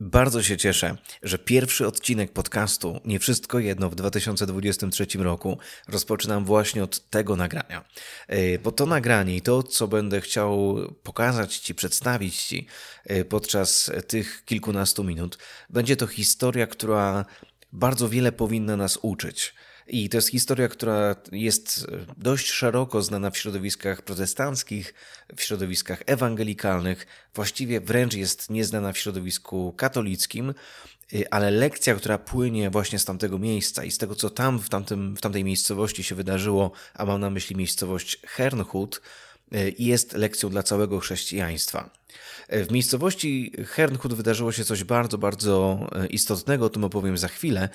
[0.00, 6.84] Bardzo się cieszę, że pierwszy odcinek podcastu Nie Wszystko Jedno w 2023 roku rozpoczynam właśnie
[6.84, 7.84] od tego nagrania.
[8.28, 12.66] E, bo to nagranie i to, co będę chciał pokazać Ci, przedstawić Ci
[13.04, 15.38] e, podczas tych kilkunastu minut,
[15.70, 17.24] będzie to historia, która
[17.72, 19.54] bardzo wiele powinna nas uczyć.
[19.88, 24.94] I to jest historia, która jest dość szeroko znana w środowiskach protestanckich,
[25.36, 30.54] w środowiskach ewangelikalnych, właściwie wręcz jest nieznana w środowisku katolickim,
[31.12, 34.68] y, ale lekcja, która płynie właśnie z tamtego miejsca i z tego, co tam w,
[34.68, 39.02] tamtym, w tamtej miejscowości się wydarzyło, a mam na myśli miejscowość Hernhut,
[39.54, 41.90] y, jest lekcją dla całego chrześcijaństwa.
[42.48, 47.68] W miejscowości Hernhut wydarzyło się coś bardzo, bardzo e, istotnego, o tym opowiem za chwilę,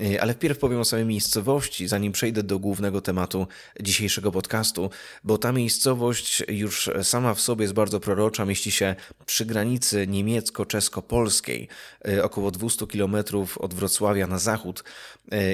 [0.00, 3.46] e, ale wpierw powiem o samej miejscowości, zanim przejdę do głównego tematu
[3.80, 4.90] dzisiejszego podcastu,
[5.24, 8.94] bo ta miejscowość już sama w sobie jest bardzo prorocza, mieści się
[9.26, 11.68] przy granicy niemiecko-czesko-polskiej,
[12.08, 13.16] e, około 200 km
[13.56, 14.84] od Wrocławia na zachód.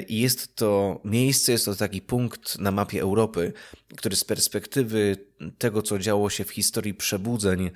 [0.07, 3.53] I jest to miejsce, jest to taki punkt na mapie Europy,
[3.97, 5.17] który z perspektywy
[5.57, 7.71] tego, co działo się w historii przebudzeń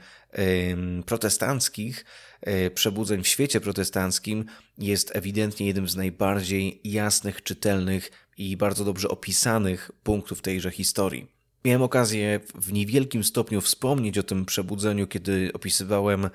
[1.05, 2.05] protestanckich,
[2.41, 4.45] e, przebudzeń w świecie protestanckim,
[4.77, 11.27] jest ewidentnie jednym z najbardziej jasnych, czytelnych i bardzo dobrze opisanych punktów tejże historii.
[11.65, 16.29] Miałem okazję w niewielkim stopniu wspomnieć o tym przebudzeniu, kiedy opisywałem e,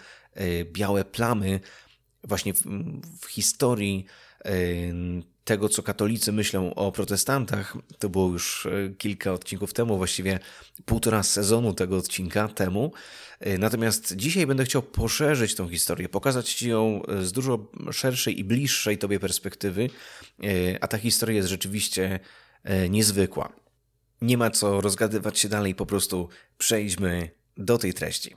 [0.64, 1.60] białe plamy
[2.24, 2.62] właśnie w,
[3.20, 4.06] w historii
[5.44, 10.38] tego, co katolicy myślą o protestantach, to było już e, kilka odcinków temu, właściwie
[10.84, 12.92] półtora sezonu tego odcinka temu.
[13.40, 18.44] E, natomiast dzisiaj będę chciał poszerzyć tą historię, pokazać Ci ją z dużo szerszej i
[18.44, 19.90] bliższej Tobie perspektywy,
[20.42, 20.46] e,
[20.80, 22.20] a ta historia jest rzeczywiście
[22.90, 23.52] niezwykła.
[24.22, 28.36] Nie ma co rozgadywać się dalej, po prostu przejdźmy do tej treści.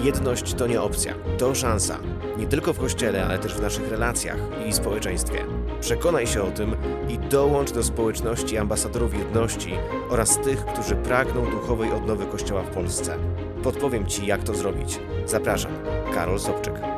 [0.00, 1.98] Jedność to nie opcja, to szansa.
[2.38, 4.38] Nie tylko w kościele, ale też w naszych relacjach
[4.68, 5.44] i społeczeństwie.
[5.80, 6.76] Przekonaj się o tym
[7.08, 9.74] i dołącz do społeczności ambasadorów jedności
[10.10, 13.16] oraz tych, którzy pragną duchowej odnowy Kościoła w Polsce.
[13.62, 15.00] Podpowiem Ci, jak to zrobić.
[15.26, 15.72] Zapraszam,
[16.14, 16.91] Karol Sobczyk.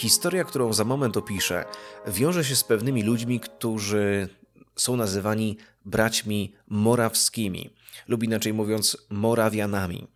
[0.00, 1.64] Historia, którą za moment opiszę,
[2.06, 4.28] wiąże się z pewnymi ludźmi, którzy
[4.76, 7.70] są nazywani braćmi morawskimi,
[8.08, 10.06] lub inaczej mówiąc, Morawianami.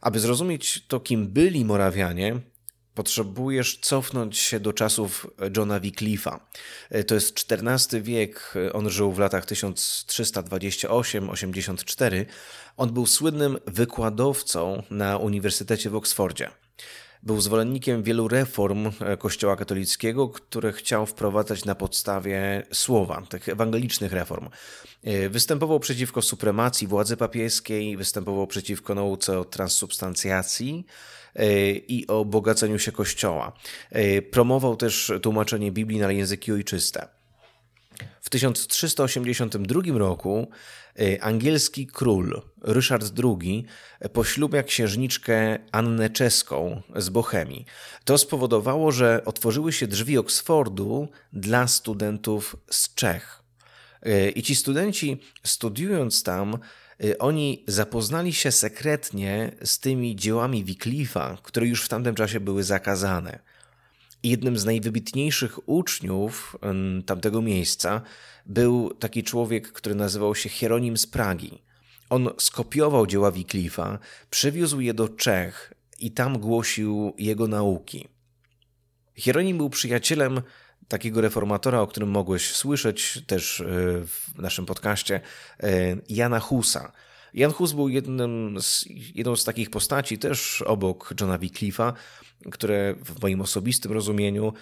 [0.00, 2.40] Aby zrozumieć to, kim byli Morawianie,
[2.94, 5.26] potrzebujesz cofnąć się do czasów
[5.56, 6.38] Johna Wycliffe'a.
[7.06, 12.24] To jest XIV wiek, on żył w latach 1328-84.
[12.76, 16.50] On był słynnym wykładowcą na Uniwersytecie w Oksfordzie.
[17.22, 24.12] Był zwolennikiem wielu reform e, Kościoła katolickiego, które chciał wprowadzać na podstawie słowa, tych ewangelicznych
[24.12, 24.48] reform.
[25.04, 30.86] E, występował przeciwko supremacji władzy papieskiej, występował przeciwko nauce o transsubstancjacji
[31.34, 33.52] e, i o bogaceniu się Kościoła.
[34.30, 37.08] Promował też tłumaczenie Biblii na języki ojczyste.
[38.20, 40.50] W 1382 roku
[41.20, 43.64] angielski król Ryszard II
[44.12, 47.66] poślubia księżniczkę Annę Czeską z Bochemii.
[48.04, 53.42] To spowodowało, że otworzyły się drzwi Oksfordu dla studentów z Czech.
[54.06, 56.58] Y, I ci studenci, studiując tam,
[57.04, 62.64] y, oni zapoznali się sekretnie z tymi dziełami Wycliffe'a, które już w tamtym czasie były
[62.64, 63.38] zakazane.
[64.26, 66.56] Jednym z najwybitniejszych uczniów
[67.06, 68.00] tamtego miejsca
[68.46, 71.62] był taki człowiek, który nazywał się Hieronim z Pragi.
[72.10, 73.98] On skopiował dzieła Wycliffe'a,
[74.30, 78.08] przywiózł je do Czech i tam głosił jego nauki.
[79.14, 80.42] Hieronim był przyjacielem
[80.88, 83.64] takiego reformatora, o którym mogłeś słyszeć też e,
[84.06, 85.20] w naszym podcaście,
[85.60, 86.92] e, Jana Husa.
[87.36, 88.84] Jan Hus był jednym z,
[89.14, 91.92] jedną z takich postaci, też obok Johna Wycliffe'a,
[92.50, 94.52] które w moim osobistym rozumieniu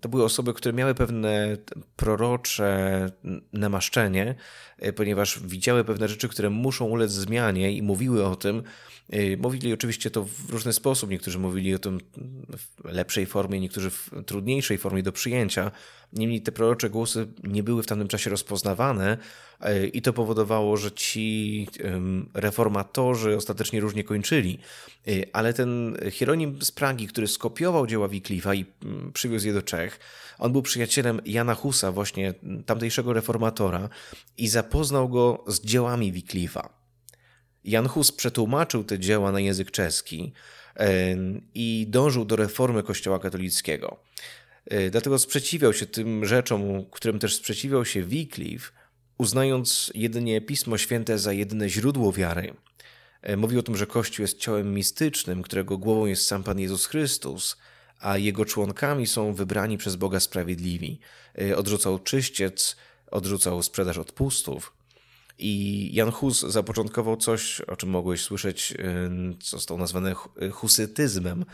[0.00, 1.56] To były osoby, które miały pewne
[1.96, 3.10] prorocze
[3.52, 4.34] namaszczenie,
[4.96, 8.62] ponieważ widziały pewne rzeczy, które muszą ulec zmianie i mówiły o tym.
[9.38, 11.10] Mówili oczywiście to w różny sposób.
[11.10, 12.00] Niektórzy mówili o tym
[12.54, 15.70] w lepszej formie, niektórzy w trudniejszej formie do przyjęcia.
[16.12, 19.18] Niemniej te prorocze głosy nie były w tamtym czasie rozpoznawane
[19.92, 21.68] i to powodowało, że ci
[22.34, 24.58] reformatorzy ostatecznie różnie kończyli.
[25.32, 30.00] Ale ten Hieronim z Pragi, który skopiował dzieła Wycliffe'a i mm, przywiózł je do Czech,
[30.38, 32.34] on był przyjacielem Jana Husa, właśnie
[32.66, 33.88] tamtejszego reformatora
[34.38, 36.68] i zapoznał go z dziełami Wycliffe'a.
[37.64, 40.32] Jan Hus przetłumaczył te dzieła na język czeski
[41.54, 44.00] i dążył do reformy Kościoła katolickiego.
[44.66, 48.72] E, dlatego sprzeciwiał się tym rzeczom, którym też sprzeciwiał się Wycliffe,
[49.18, 52.54] uznając jedynie Pismo Święte za jedyne źródło wiary.
[53.22, 56.86] E, mówił o tym, że Kościół jest ciałem mistycznym, którego głową jest sam Pan Jezus
[56.86, 57.56] Chrystus,
[58.00, 61.00] a jego członkami są wybrani przez Boga sprawiedliwi.
[61.40, 62.76] E, odrzucał czyściec,
[63.10, 64.72] odrzucał sprzedaż odpustów.
[65.38, 68.74] I Jan Hus zapoczątkował coś, o czym mogłeś słyszeć,
[69.42, 70.14] co zostało nazwane
[70.52, 71.44] husytyzmem,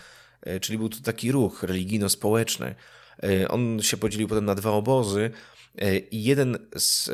[0.60, 2.74] czyli był to taki ruch religijno-społeczny,
[3.48, 5.30] on się podzielił potem na dwa obozy
[5.78, 7.12] e, i jeden z, e,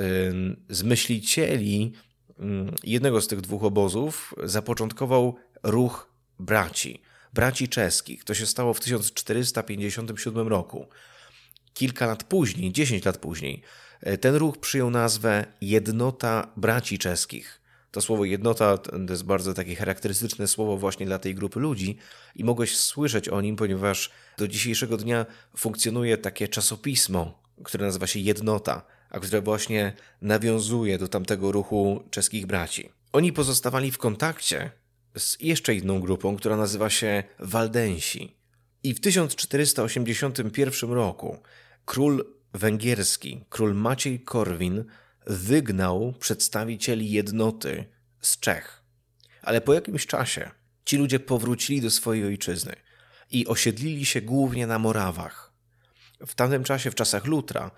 [0.69, 1.93] z myślicieli
[2.38, 7.02] mm, jednego z tych dwóch obozów zapoczątkował ruch braci,
[7.34, 8.25] braci czeskich.
[8.25, 10.88] To się stało w 1457 roku.
[11.75, 13.62] Kilka lat później, 10 lat później,
[14.20, 17.60] ten ruch przyjął nazwę Jednota Braci Czeskich.
[17.98, 21.98] To słowo jednota to jest bardzo takie charakterystyczne słowo właśnie dla tej grupy ludzi
[22.34, 28.20] i mogłeś słyszeć o nim, ponieważ do dzisiejszego dnia funkcjonuje takie czasopismo, które nazywa się
[28.20, 29.92] Jednota, a które właśnie
[30.22, 32.90] nawiązuje do tamtego ruchu czeskich braci.
[33.12, 34.70] Oni pozostawali w kontakcie
[35.16, 38.36] z jeszcze jedną grupą, która nazywa się Waldensi.
[38.82, 41.38] I w 1481 roku
[41.84, 42.24] król
[42.54, 44.84] węgierski, król Maciej Korwin,
[45.26, 47.85] wygnał przedstawicieli jednoty
[48.20, 48.82] z Czech.
[49.43, 50.50] Ale po jakimś czasie
[50.85, 52.73] ci ludzie powrócili do swojej ojczyzny
[53.31, 55.53] i osiedlili się głównie na Morawach.
[56.26, 57.70] W tamtym czasie, w czasach Lutra,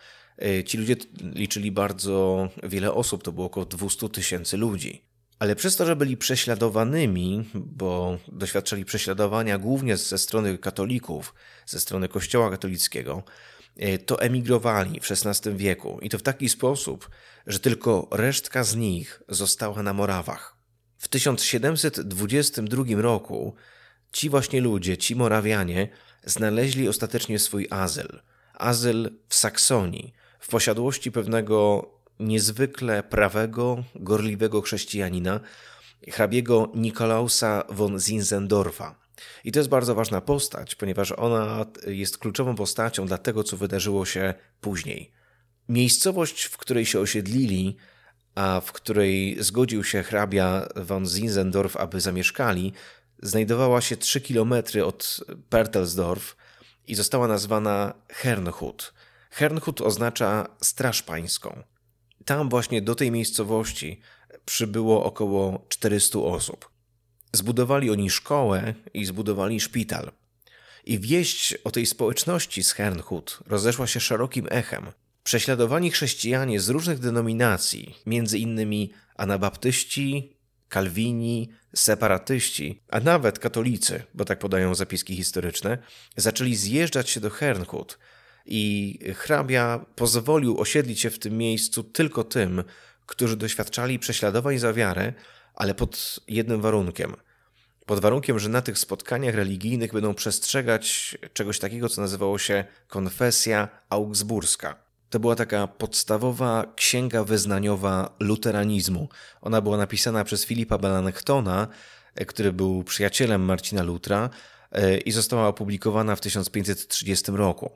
[0.42, 5.10] y, ci ludzie liczyli bardzo wiele osób, to było około 200 tysięcy ludzi.
[5.38, 11.34] Ale przez to, że byli prześladowanymi, bo doświadczali prześladowania głównie ze strony katolików,
[11.66, 13.22] ze strony Kościoła katolickiego,
[14.06, 17.10] to emigrowali w XVI wieku i to w taki sposób,
[17.46, 20.56] że tylko resztka z nich została na Morawach.
[20.98, 23.54] W 1722 roku
[24.12, 25.88] ci właśnie ludzie, ci Morawianie,
[26.24, 28.20] znaleźli ostatecznie swój azyl.
[28.54, 35.40] Azyl w Saksonii, w posiadłości pewnego niezwykle prawego, gorliwego chrześcijanina,
[36.08, 38.94] hrabiego Nikolausa von Zinzendorfa.
[39.44, 44.06] I to jest bardzo ważna postać, ponieważ ona jest kluczową postacią dla tego, co wydarzyło
[44.06, 45.12] się później.
[45.68, 47.76] Miejscowość, w której się osiedlili,
[48.34, 52.72] a w której zgodził się hrabia von Zinzendorf, aby zamieszkali,
[53.22, 56.36] znajdowała się 3 km od Pertelsdorf
[56.86, 58.94] i została nazwana Hernhut.
[59.30, 61.62] Hernhut oznacza Straż Pańską.
[62.24, 64.00] Tam właśnie do tej miejscowości
[64.44, 66.69] przybyło około 400 osób.
[67.32, 70.12] Zbudowali oni szkołę i zbudowali szpital.
[70.84, 74.86] I wieść o tej społeczności z Hernhut rozeszła się szerokim echem.
[75.22, 80.36] Prześladowani chrześcijanie z różnych denominacji, między innymi anabaptyści,
[80.68, 85.78] kalwini, separatyści, a nawet katolicy, bo tak podają zapiski historyczne,
[86.16, 87.98] zaczęli zjeżdżać się do Hernhut
[88.46, 92.64] i hrabia pozwolił osiedlić się w tym miejscu tylko tym,
[93.06, 95.12] którzy doświadczali prześladowań za wiarę,
[95.54, 97.16] ale pod jednym warunkiem.
[97.86, 103.68] Pod warunkiem, że na tych spotkaniach religijnych będą przestrzegać czegoś takiego, co nazywało się konfesja
[103.88, 104.90] augsburska.
[105.10, 109.08] To była taka podstawowa księga wyznaniowa luteranizmu.
[109.40, 111.68] Ona była napisana przez Filipa Melanchtona,
[112.14, 114.30] e, który był przyjacielem Marcina Lutra
[114.72, 117.70] e, i została opublikowana w 1530 roku.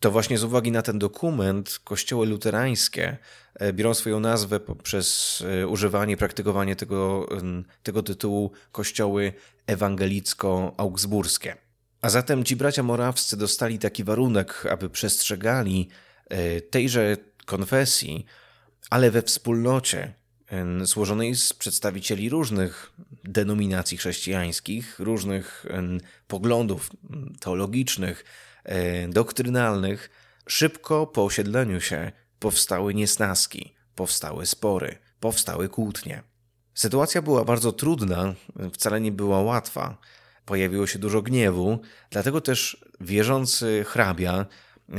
[0.00, 3.18] To właśnie z uwagi na ten dokument kościoły luterańskie
[3.54, 7.28] e, biorą swoją nazwę poprzez używanie, praktykowanie tego,
[7.82, 9.32] tego tytułu kościoły
[9.66, 11.56] ewangelicko-augsburskie.
[12.02, 15.88] A zatem ci bracia morawscy dostali taki warunek, aby przestrzegali
[16.30, 17.16] E, tejże
[17.46, 18.26] konfesji,
[18.90, 20.14] ale we wspólnocie
[20.82, 22.92] złożonej z przedstawicieli różnych
[23.24, 25.66] denominacji chrześcijańskich, różnych
[26.28, 26.90] poglądów
[27.40, 28.49] teologicznych, e,
[29.08, 30.10] doktrynalnych,
[30.46, 36.22] szybko po osiedleniu się powstały niesnaski, powstały spory, powstały kłótnie.
[36.74, 38.34] Sytuacja była bardzo trudna,
[38.72, 39.98] wcale nie była łatwa.
[40.44, 44.46] pojawiło się dużo gniewu, dlatego też wierzący hrabia
[44.88, 44.94] e,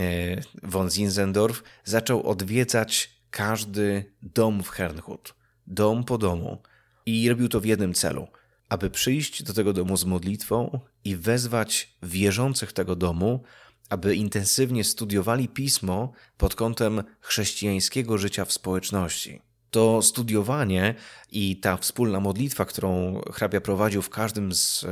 [0.63, 5.36] von Zinzendorf zaczął odwiedzać każdy dom w Hernhut,
[5.68, 6.62] dom po domu.
[7.06, 8.27] I robił to w jednym celu,
[8.72, 13.44] aby przyjść do tego domu z modlitwą i wezwać wierzących tego domu,
[13.90, 19.42] aby intensywnie studiowali pismo pod kątem chrześcijańskiego życia w społeczności.
[19.72, 20.96] To studiowanie
[21.32, 24.88] i ta wspólna modlitwa, którą hrabia prowadził w każdym z e,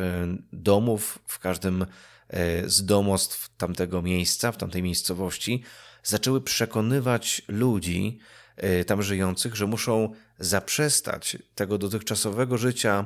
[0.54, 1.86] domów, w każdym
[2.28, 5.64] e, z domostw tamtego miejsca, w tamtej miejscowości,
[6.04, 8.20] zaczęły przekonywać ludzi
[8.58, 13.06] e, tam żyjących, że muszą zaprzestać tego dotychczasowego życia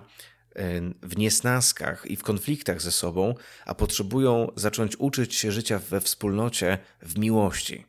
[1.01, 6.77] w niesnaskach i w konfliktach ze sobą, a potrzebują zacząć uczyć się życia we wspólnocie
[7.01, 7.85] w miłości.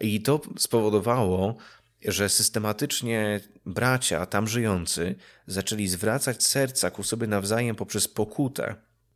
[0.00, 1.56] I to spowodowało,
[2.04, 5.14] że systematycznie bracia tam żyjący
[5.46, 8.74] zaczęli zwracać serca ku sobie nawzajem poprzez pokutę.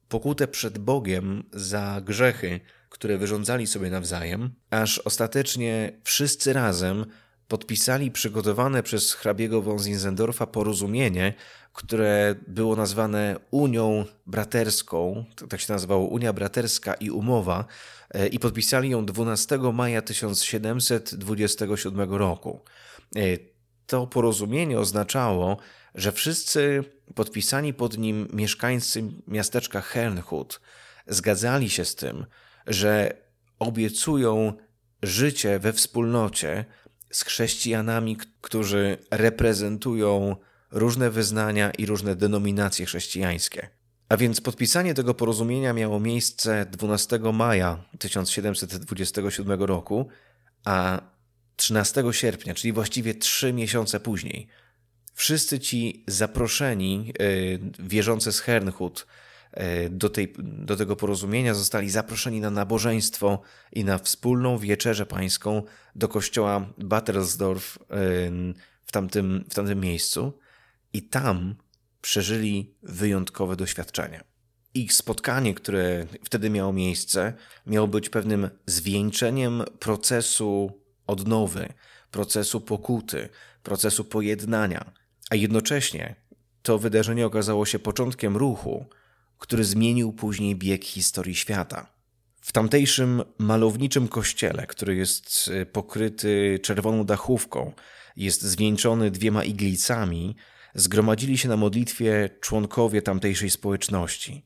[0.08, 7.06] Pokutę przed Bogiem za grzechy, które wyrządzali sobie nawzajem, aż ostatecznie wszyscy razem
[7.48, 11.34] podpisali przygotowane przez hrabiego von Zinzendorfa porozumienie,
[11.72, 17.64] które było nazwane Unią Braterską, tak się nazywało Unia Braterska i Umowa,
[18.10, 22.60] e, i podpisali ją 12 maja 1727 roku.
[23.16, 23.20] E,
[23.86, 25.56] to porozumienie oznaczało,
[25.94, 26.84] że wszyscy
[27.14, 30.60] podpisani pod nim mieszkańcy miasteczka Hernhut
[31.06, 32.26] zgadzali się z tym,
[32.66, 33.12] że
[33.58, 34.52] obiecują
[35.02, 36.64] życie we wspólnocie
[37.10, 40.36] z chrześcijanami, którzy reprezentują
[40.70, 43.68] różne wyznania i różne denominacje chrześcijańskie.
[44.08, 50.08] A więc podpisanie tego porozumienia miało miejsce 12 maja 1727 roku,
[50.64, 51.00] a
[51.56, 54.48] 13 sierpnia, czyli właściwie trzy miesiące później,
[55.14, 59.06] wszyscy ci zaproszeni, yy, wierzący z Hernhut,
[59.90, 65.62] do, tej, do tego porozumienia zostali zaproszeni na nabożeństwo i na wspólną wieczerzę pańską
[65.94, 70.38] do kościoła Battelsdorf yy, w tamtym, w tamtym miejscu
[70.92, 71.54] i tam
[72.00, 74.24] przeżyli wyjątkowe doświadczenia.
[74.74, 77.32] Ich spotkanie, które wtedy miało miejsce,
[77.66, 81.72] miało być pewnym zwieńczeniem procesu odnowy,
[82.10, 83.28] procesu pokuty,
[83.62, 84.92] procesu pojednania,
[85.30, 86.14] a jednocześnie
[86.62, 88.86] to wydarzenie okazało się początkiem ruchu,
[89.38, 91.96] który zmienił później bieg historii świata.
[92.40, 97.72] W tamtejszym malowniczym kościele, który jest pokryty czerwoną dachówką,
[98.16, 100.36] jest zwieńczony dwiema iglicami,
[100.74, 104.44] zgromadzili się na modlitwie członkowie tamtejszej społeczności.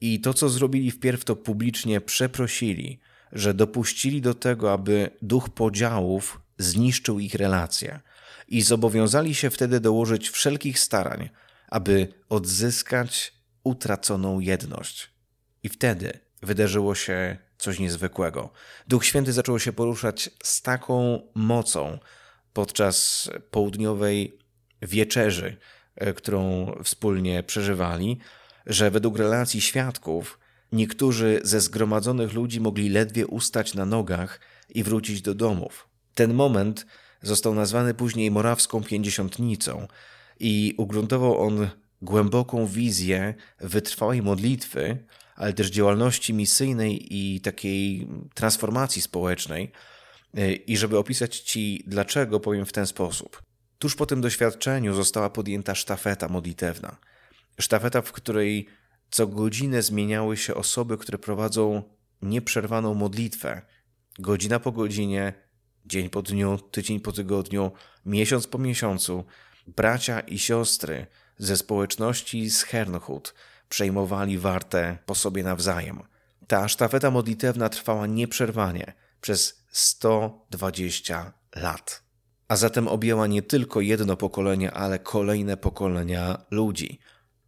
[0.00, 3.00] I to, co zrobili wpierw, to publicznie przeprosili,
[3.32, 8.00] że dopuścili do tego, aby duch podziałów zniszczył ich relacje
[8.48, 11.30] i zobowiązali się wtedy dołożyć wszelkich starań,
[11.68, 13.32] aby odzyskać
[13.64, 15.10] utraconą jedność.
[15.62, 18.50] I wtedy wydarzyło się coś niezwykłego.
[18.88, 21.98] Duch Święty zaczął się poruszać z taką mocą
[22.52, 24.38] podczas południowej
[24.82, 25.56] wieczerzy,
[25.96, 28.18] e, którą wspólnie przeżywali,
[28.66, 30.38] że według relacji świadków
[30.72, 35.88] niektórzy ze zgromadzonych ludzi mogli ledwie ustać na nogach i wrócić do domów.
[36.14, 36.86] Ten moment
[37.22, 39.88] został nazwany później Morawską Pięćdziesiątnicą
[40.40, 41.68] i ugruntował on
[42.04, 45.06] głęboką wizję wytrwałej modlitwy,
[45.36, 49.72] ale też działalności misyjnej i takiej transformacji społecznej.
[50.34, 53.42] E, I żeby opisać Ci dlaczego, powiem w ten sposób.
[53.78, 56.96] Tuż po tym doświadczeniu została podjęta sztafeta modlitewna.
[57.60, 58.66] Sztafeta, w której
[59.10, 61.82] co godzinę zmieniały się osoby, które prowadzą
[62.22, 63.62] nieprzerwaną modlitwę.
[64.18, 65.32] Godzina po godzinie,
[65.86, 67.72] dzień po dniu, tydzień po tygodniu,
[68.06, 69.24] miesiąc po miesiącu.
[69.66, 71.06] Bracia i siostry
[71.38, 73.34] ze społeczności z Hernhut
[73.68, 76.02] przejmowali wartę po sobie nawzajem.
[76.46, 82.04] Ta sztafeta modlitewna trwała nieprzerwanie przez 120 lat
[82.48, 86.98] a zatem objęła nie tylko jedno pokolenie, ale kolejne pokolenia ludzi.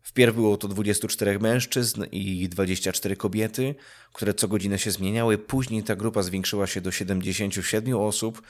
[0.03, 3.75] Wpierw było to 24 mężczyzn i 24 kobiety,
[4.13, 5.39] które co godzinę się zmieniały.
[5.39, 8.43] Później ta grupa zwiększyła się do 77 osób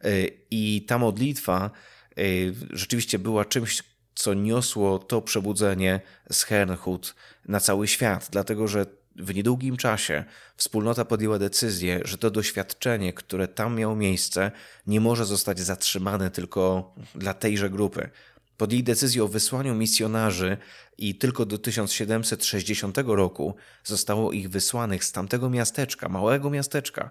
[0.00, 0.10] e,
[0.50, 1.70] i ta modlitwa
[2.10, 2.22] e,
[2.70, 3.82] rzeczywiście była czymś,
[4.14, 6.00] co niosło to przebudzenie
[6.32, 7.14] z Hernhut
[7.48, 10.24] na cały świat, dlatego że w niedługim czasie
[10.56, 14.50] wspólnota podjęła decyzję, że to doświadczenie, które tam miało miejsce,
[14.86, 18.10] nie może zostać zatrzymane tylko dla tejże grupy.
[18.56, 20.56] Podjęli decyzję o wysłaniu misjonarzy
[20.98, 23.54] i tylko do 1760 roku
[23.84, 27.10] zostało ich wysłanych z tamtego miasteczka, małego miasteczka,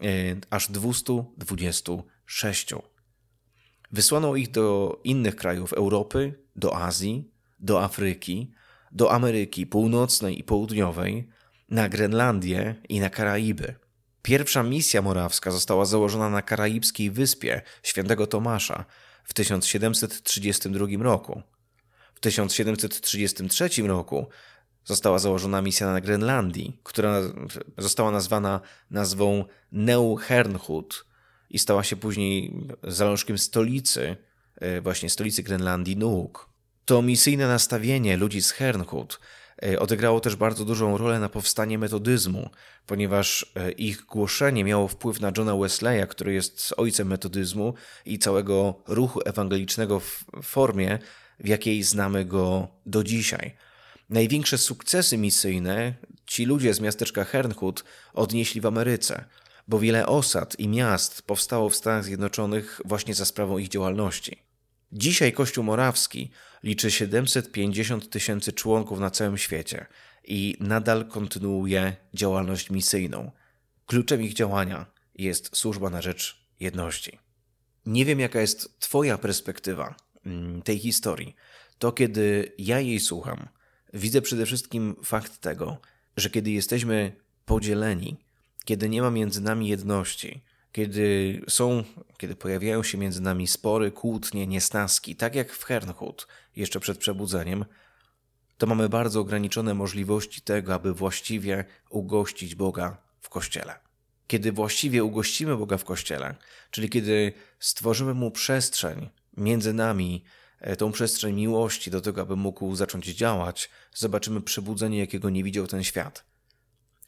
[0.00, 2.74] yy, aż 226.
[3.92, 8.52] Wysłano ich do innych krajów Europy, do Azji, do Afryki,
[8.92, 11.28] do Ameryki Północnej i Południowej,
[11.68, 13.74] na Grenlandię i na Karaiby.
[14.22, 18.84] Pierwsza misja morawska została założona na karaibskiej wyspie Świętego Tomasza
[19.24, 21.42] w 1732 roku.
[22.14, 24.26] W 1733 roku
[24.84, 27.20] została założona misja na Grenlandii, która
[27.78, 31.06] została nazwana nazwą Neuhernhut
[31.50, 34.16] i stała się później zalążkiem stolicy,
[34.82, 36.52] właśnie stolicy Grenlandii Nuuk.
[36.84, 39.20] To misyjne nastawienie ludzi z Hernhut
[39.62, 42.50] e, odegrało też bardzo dużą rolę na powstanie metodyzmu,
[42.86, 47.74] ponieważ e, ich głoszenie miało wpływ na Johna Wesleya, który jest ojcem metodyzmu
[48.06, 50.98] i całego ruchu ewangelicznego w formie,
[51.40, 53.56] w jakiej znamy go do dzisiaj.
[54.10, 55.94] Największe sukcesy misyjne
[56.26, 59.24] ci ludzie z miasteczka Hernhut odnieśli w Ameryce,
[59.68, 64.51] bo wiele osad i miast powstało w Stanach Zjednoczonych właśnie za sprawą ich działalności.
[64.92, 66.30] Dzisiaj Kościół Morawski
[66.62, 69.86] liczy 750 tysięcy członków na całym świecie
[70.24, 73.30] i nadal kontynuuje działalność misyjną.
[73.86, 77.18] Kluczem ich działania jest służba na rzecz jedności.
[77.86, 79.94] Nie wiem, jaka jest Twoja perspektywa
[80.26, 81.36] mm, tej historii.
[81.78, 83.48] To, kiedy ja jej słucham,
[83.94, 85.78] widzę przede wszystkim fakt tego,
[86.16, 88.16] że kiedy jesteśmy podzieleni,
[88.64, 90.42] kiedy nie ma między nami jedności,
[90.72, 91.84] kiedy są,
[92.18, 96.26] kiedy pojawiają się między nami spory, kłótnie, niesnaski, tak jak w Hernhut,
[96.56, 97.64] jeszcze przed przebudzeniem,
[98.58, 103.78] to mamy bardzo ograniczone możliwości tego, aby właściwie ugościć Boga w Kościele.
[104.26, 106.34] Kiedy właściwie ugościmy Boga w Kościele,
[106.70, 110.24] czyli kiedy stworzymy Mu przestrzeń między nami,
[110.60, 115.66] e, tą przestrzeń miłości do tego, aby mógł zacząć działać, zobaczymy przebudzenie, jakiego nie widział
[115.66, 116.24] ten świat.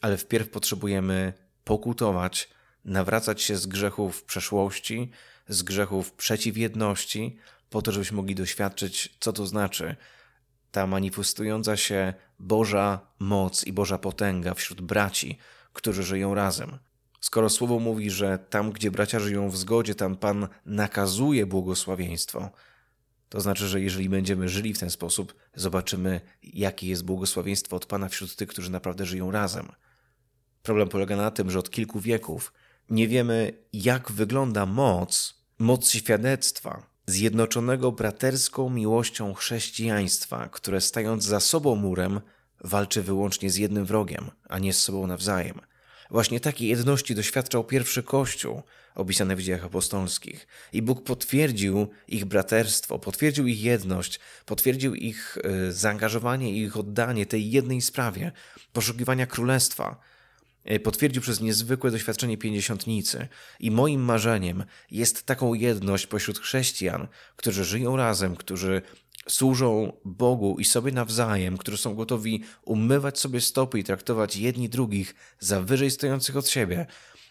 [0.00, 1.32] Ale wpierw potrzebujemy
[1.64, 2.48] pokutować,
[2.84, 5.10] nawracać się z grzechów przeszłości,
[5.48, 7.36] z grzechów przeciwjedności,
[7.70, 9.96] po to, żebyśmy mogli doświadczyć, co to znaczy
[10.70, 15.38] ta manifestująca się Boża moc i Boża potęga wśród braci,
[15.72, 16.78] którzy żyją razem.
[17.20, 22.50] Skoro słowo mówi, że tam, gdzie bracia żyją w zgodzie, tam Pan nakazuje błogosławieństwo,
[23.28, 28.08] to znaczy, że jeżeli będziemy żyli w ten sposób, zobaczymy, jakie jest błogosławieństwo od Pana
[28.08, 29.68] wśród tych, którzy naprawdę żyją razem.
[30.62, 32.52] Problem polega na tym, że od kilku wieków
[32.90, 41.74] nie wiemy, jak wygląda moc, moc świadectwa, zjednoczonego braterską miłością chrześcijaństwa, które stając za sobą
[41.74, 42.20] murem,
[42.64, 45.60] walczy wyłącznie z jednym wrogiem, a nie z sobą nawzajem.
[46.10, 48.62] Właśnie takiej jedności doświadczał pierwszy Kościół,
[48.94, 50.46] opisany w dziejach apostolskich.
[50.72, 57.26] I Bóg potwierdził ich braterstwo, potwierdził ich jedność, potwierdził ich e, zaangażowanie i ich oddanie
[57.26, 58.32] tej jednej sprawie
[58.72, 60.00] poszukiwania królestwa,
[60.82, 63.28] potwierdził przez niezwykłe doświadczenie pięćdziesiątnicy.
[63.60, 68.82] I moim marzeniem jest taką jedność pośród chrześcijan, którzy żyją razem, którzy
[69.28, 75.14] służą Bogu i sobie nawzajem, którzy są gotowi umywać sobie stopy i traktować jedni drugich
[75.38, 76.86] za wyżej stojących od siebie.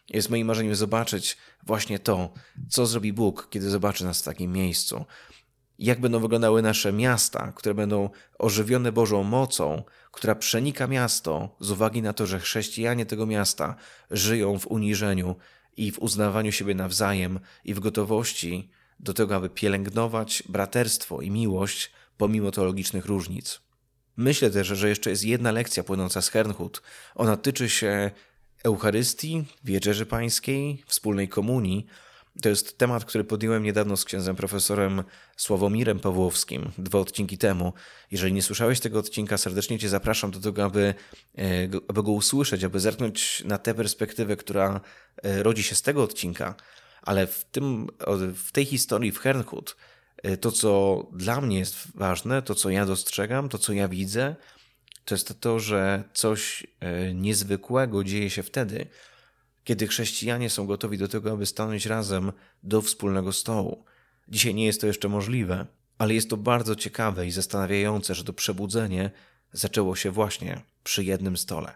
[0.10, 2.34] Jest moim marzeniem zobaczyć właśnie to,
[2.70, 5.06] co zrobi Bóg, kiedy zobaczy nas w takim miejscu
[5.80, 8.10] jak będą wyglądały nasze miasta, które będą
[8.40, 13.76] ożywione Bożą mocą, która przenika miasto z uwagi na to, że chrześcijanie tego miasta
[14.12, 15.36] żyją w uniżeniu
[15.78, 21.92] i w uznawaniu siebie nawzajem i w gotowości do tego, aby pielęgnować braterstwo i miłość
[22.18, 23.62] pomimo teologicznych różnic.
[24.18, 26.82] Myślę też, że jeszcze jest jedna lekcja płynąca z Hernhut.
[27.16, 28.12] Ona tyczy się
[28.64, 31.86] Eucharystii, Wieczerzy Pańskiej, wspólnej komunii,
[32.42, 35.04] to jest temat, który podjąłem niedawno z księdzem profesorem
[35.38, 37.74] Sławomirem Pawłowskim, dwa odcinki temu.
[38.12, 40.94] Jeżeli nie słyszałeś tego odcinka, serdecznie Cię zapraszam do tego, aby,
[41.38, 41.44] e,
[41.88, 44.82] aby go usłyszeć, aby zerknąć na tę perspektywę, która
[45.24, 46.56] e, rodzi się z tego odcinka.
[47.02, 47.88] Ale w, tym,
[48.36, 49.76] w tej historii w Hernhut,
[50.24, 54.36] e, to co dla mnie jest ważne, to co ja dostrzegam, to co ja widzę,
[55.06, 56.68] to jest to, że coś
[57.14, 58.88] niezwykłego dzieje się wtedy,
[59.64, 62.32] kiedy chrześcijanie są gotowi do tego, aby stanąć razem
[62.64, 63.86] do wspólnego stołu.
[64.28, 65.66] Dzisiaj nie jest to jeszcze możliwe,
[65.98, 69.12] ale jest to bardzo ciekawe i zastanawiające, że to przebudzenie
[69.52, 71.76] zaczęło się właśnie przy jednym stole.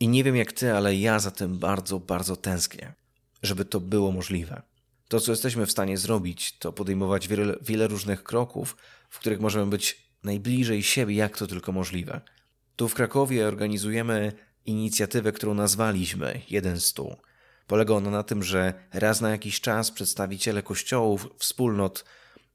[0.00, 2.92] I nie wiem jak ty, ale ja za tym bardzo, bardzo tęsknię,
[3.42, 4.62] żeby to było możliwe.
[5.08, 8.76] To, co jesteśmy w stanie zrobić, to podejmować wiele, wiele różnych kroków,
[9.10, 12.20] w których możemy być najbliżej siebie, jak to tylko możliwe.
[12.76, 14.32] Tu w Krakowie organizujemy
[14.66, 17.16] inicjatywę, którą nazwaliśmy Jeden Stół.
[17.66, 22.04] Polega ona na tym, że raz na jakiś czas przedstawiciele kościołów, wspólnot,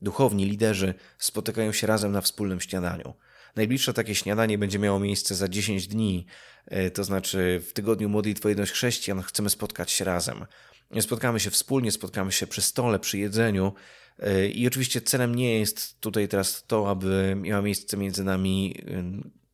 [0.02, 3.14] duchowni, liderzy spotykają się razem na wspólnym śniadaniu.
[3.56, 6.26] Najbliższe takie śniadanie będzie miało miejsce za 10 dni,
[6.66, 10.46] e, to znaczy w tygodniu modlitwy Jedność Chrześcijan chcemy spotkać się razem.
[11.02, 13.74] Spotkamy się wspólnie, spotkamy się przy stole, przy jedzeniu
[14.54, 18.84] i oczywiście celem nie jest tutaj teraz to, aby miała miejsce między nami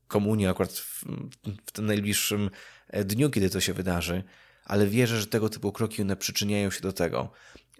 [0.07, 1.05] komunię akurat w,
[1.65, 2.49] w tym najbliższym
[2.87, 4.23] e, dniu, kiedy to się wydarzy,
[4.65, 7.31] ale wierzę, że tego typu kroki one przyczyniają się do tego,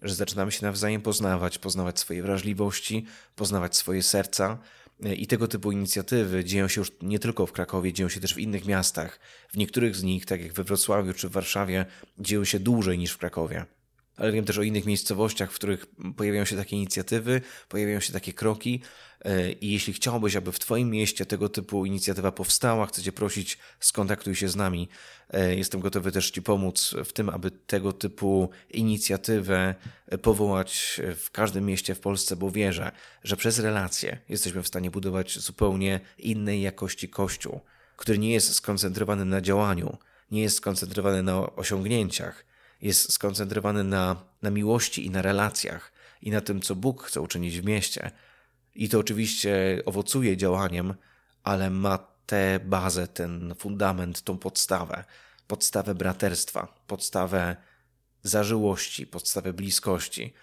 [0.01, 4.57] że zaczynamy się nawzajem poznawać, poznawać swoje wrażliwości, poznawać swoje serca.
[5.03, 8.33] E, I tego typu inicjatywy dzieją się już nie tylko w Krakowie, dzieją się też
[8.33, 9.19] w innych miastach.
[9.49, 11.85] W niektórych z nich, tak jak we Wrocławiu czy w Warszawie,
[12.19, 13.76] dzieją się dłużej niż w Krakowie
[14.17, 15.85] ale wiem też o innych miejscowościach, w których
[16.17, 18.81] pojawiają się takie inicjatywy, pojawiają się takie kroki.
[19.25, 23.57] E, I jeśli chciałbyś, aby w Twoim mieście tego typu inicjatywa powstała, chcę Cię prosić,
[23.79, 24.89] skontaktuj się z nami.
[25.29, 29.75] E, jestem gotowy też Ci pomóc w tym, aby tego typu inicjatywę
[30.21, 32.91] powołać w każdym mieście w Polsce, bo wierzę,
[33.23, 37.61] że przez relacje jesteśmy w stanie budować zupełnie innej jakości kościół,
[37.97, 39.97] który nie jest skoncentrowany na działaniu,
[40.31, 42.46] nie jest skoncentrowany na osiągnięciach,
[42.81, 47.59] jest skoncentrowany na, na miłości i na relacjach i na tym, co Bóg chce uczynić
[47.59, 48.11] w mieście.
[48.75, 50.93] I to oczywiście owocuje działaniem,
[51.43, 55.03] ale ma tę bazę, ten fundament, tą podstawę,
[55.47, 57.55] podstawę braterstwa, podstawę
[58.23, 60.33] zażyłości, podstawę bliskości,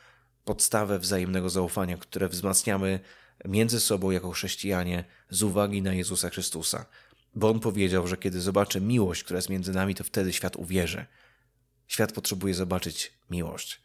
[0.44, 3.00] podstawę wzajemnego zaufania, które wzmacniamy
[3.44, 6.86] między sobą jako chrześcijanie z uwagi na Jezusa Chrystusa.
[7.34, 11.06] Bo on powiedział, że kiedy zobaczy miłość, która jest między nami, to wtedy świat uwierzy.
[11.88, 13.80] Świat potrzebuje zobaczyć miłość.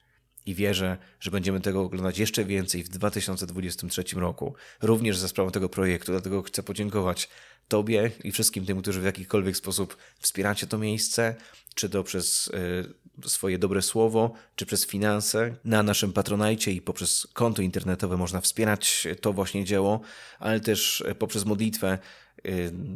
[0.45, 5.69] I wierzę, że będziemy tego oglądać jeszcze więcej w 2023 roku, również za sprawą tego
[5.69, 6.11] projektu.
[6.11, 7.29] Dlatego chcę podziękować
[7.67, 11.35] Tobie i wszystkim tym, którzy w jakikolwiek sposób wspieracie to miejsce,
[11.75, 15.55] czy to przez y, swoje dobre słowo, czy przez finanse.
[15.65, 20.01] Na naszym patronajcie i poprzez konto internetowe można wspierać to właśnie dzieło,
[20.39, 21.97] ale też poprzez modlitwę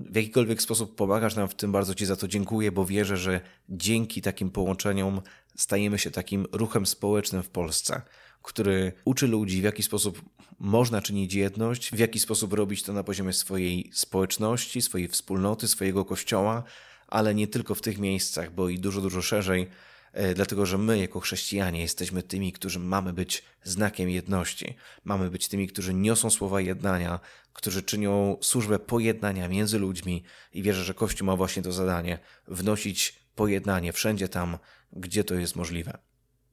[0.09, 3.41] w jakikolwiek sposób pomagasz nam w tym, bardzo Ci za to dziękuję, bo wierzę, że
[3.69, 5.21] dzięki takim połączeniom
[5.55, 8.01] stajemy się takim ruchem społecznym w Polsce,
[8.41, 10.21] który uczy ludzi, w jaki sposób
[10.59, 16.05] można czynić jedność, w jaki sposób robić to na poziomie swojej społeczności, swojej wspólnoty, swojego
[16.05, 16.63] kościoła,
[17.07, 19.67] ale nie tylko w tych miejscach, bo i dużo, dużo szerzej
[20.13, 24.75] E, dlatego że my, jako chrześcijanie, jesteśmy tymi, którzy mamy być znakiem jedności.
[25.03, 27.19] Mamy być tymi, którzy niosą słowa jednania,
[27.53, 33.23] którzy czynią służbę pojednania między ludźmi i wierzę, że Kościół ma właśnie to zadanie wnosić
[33.35, 34.57] pojednanie wszędzie tam,
[34.91, 35.97] gdzie to jest możliwe.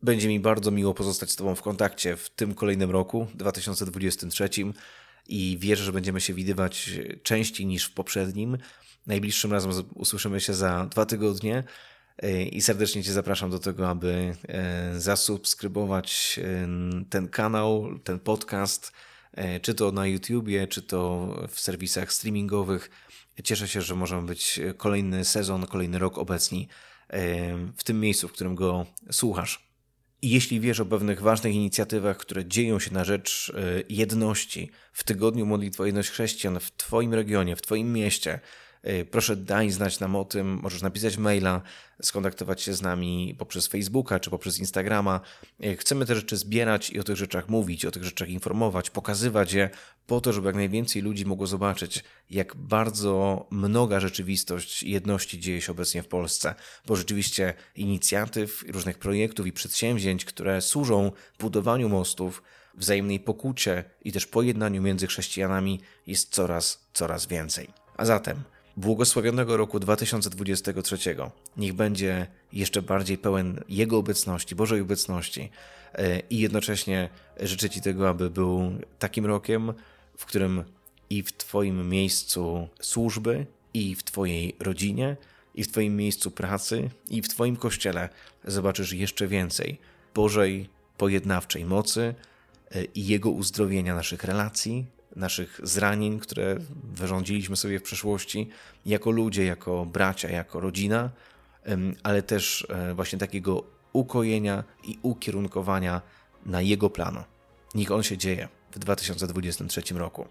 [0.02, 4.48] Będzie mi bardzo miło pozostać z Tobą w kontakcie w tym kolejnym roku, 2023,
[5.28, 6.90] i wierzę, że będziemy się widywać
[7.22, 8.58] częściej niż w poprzednim.
[9.06, 11.64] Najbliższym razem usłyszymy się za dwa tygodnie.
[12.50, 16.68] I serdecznie Cię zapraszam do tego, aby e, zasubskrybować e,
[17.10, 19.09] ten kanał, ten podcast, e,
[19.62, 22.90] czy to na YouTubie, czy to w serwisach streamingowych.
[23.44, 26.68] Cieszę się, że możemy być kolejny sezon, kolejny rok obecni
[27.76, 29.70] w tym miejscu, w którym go słuchasz.
[30.22, 33.52] I jeśli wiesz o pewnych ważnych inicjatywach, które dzieją się na rzecz
[33.88, 38.40] jedności w tygodniu modlitwy o jedność chrześcijan w Twoim regionie, w Twoim mieście,
[39.10, 41.62] proszę daj znać nam o tym, możesz napisać maila,
[42.02, 45.20] skontaktować się z nami poprzez Facebooka czy poprzez Instagrama.
[45.64, 49.52] Y, chcemy te rzeczy zbierać i o tych rzeczach mówić, o tych rzeczach informować, pokazywać
[49.52, 49.70] je
[50.06, 55.72] po to, żeby jak najwięcej ludzi mogło zobaczyć, jak bardzo mnoga rzeczywistość jedności dzieje się
[55.72, 56.54] obecnie w Polsce.
[56.86, 62.42] Bo rzeczywiście inicjatyw, różnych projektów i przedsięwzięć, które służą budowaniu mostów,
[62.74, 67.68] wzajemnej pokucie i też pojednaniu między chrześcijanami jest coraz, coraz więcej.
[67.96, 68.42] A zatem
[68.80, 71.16] błogosławionego roku 2023.
[71.56, 75.50] Niech będzie jeszcze bardziej pełen Jego obecności, Bożej obecności
[75.92, 77.08] e, i jednocześnie
[77.40, 79.72] życzę Ci tego, aby był takim rokiem,
[80.16, 80.64] w którym
[81.10, 85.16] i w Twoim miejscu służby, i w Twojej rodzinie,
[85.54, 88.08] i w Twoim miejscu pracy, i w Twoim kościele
[88.44, 89.78] zobaczysz jeszcze więcej
[90.14, 92.14] Bożej pojednawczej mocy
[92.70, 98.48] e, i Jego uzdrowienia naszych relacji, naszych zranień, które wyrządziliśmy sobie w przeszłości,
[98.86, 101.10] jako ludzie, jako bracia, jako rodzina,
[102.02, 106.02] ale też e, właśnie takiego ukojenia i ukierunkowania
[106.46, 107.24] na Jego plan.
[107.74, 110.26] Niech on się dzieje w 2023 roku.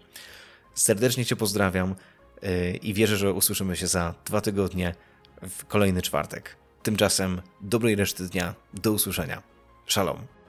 [0.74, 1.94] Serdecznie Cię pozdrawiam
[2.42, 4.94] e, i wierzę, że usłyszymy się za dwa tygodnie
[5.42, 6.56] w kolejny czwartek.
[6.82, 8.54] Tymczasem dobrej reszty dnia.
[8.74, 9.42] Do usłyszenia.
[9.86, 10.39] Shalom.